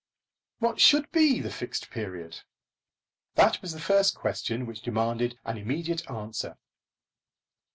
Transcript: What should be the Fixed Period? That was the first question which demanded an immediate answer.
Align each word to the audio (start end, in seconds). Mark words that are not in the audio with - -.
What 0.57 0.79
should 0.79 1.11
be 1.11 1.39
the 1.41 1.51
Fixed 1.51 1.91
Period? 1.91 2.39
That 3.35 3.61
was 3.61 3.71
the 3.73 3.79
first 3.79 4.15
question 4.15 4.65
which 4.65 4.81
demanded 4.81 5.37
an 5.45 5.59
immediate 5.59 6.09
answer. 6.09 6.57